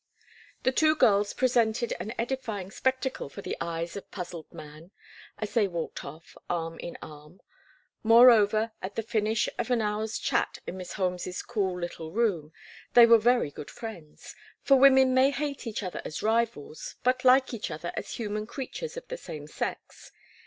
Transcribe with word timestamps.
The 0.63 0.71
two 0.71 0.95
girls 0.95 1.31
presented 1.31 1.93
an 1.99 2.11
edifying 2.17 2.71
spectacle 2.71 3.29
for 3.29 3.43
the 3.43 3.55
eyes 3.61 3.95
of 3.95 4.09
puzzled 4.09 4.51
man 4.51 4.89
as 5.37 5.53
they 5.53 5.67
walked 5.67 6.03
off, 6.03 6.35
arm 6.49 6.79
in 6.79 6.97
arm; 7.03 7.39
moreover, 8.01 8.71
at 8.81 8.95
the 8.95 9.03
finish 9.03 9.47
of 9.59 9.69
an 9.69 9.79
hour's 9.79 10.17
chat 10.17 10.57
in 10.65 10.75
Miss 10.77 10.93
Holmes's 10.93 11.43
cool 11.43 11.79
little 11.79 12.11
room 12.11 12.51
they 12.95 13.05
were 13.05 13.19
very 13.19 13.51
good 13.51 13.69
friends, 13.69 14.35
for 14.63 14.75
women 14.75 15.13
may 15.13 15.29
hate 15.29 15.67
each 15.67 15.83
other 15.83 16.01
as 16.03 16.23
rivals 16.23 16.95
but 17.03 17.23
like 17.23 17.53
each 17.53 17.69
other 17.69 17.91
as 17.95 18.13
human 18.15 18.47
creatures 18.47 18.97
of 18.97 19.07
the 19.07 19.17
same 19.17 19.45
sex. 19.45 20.11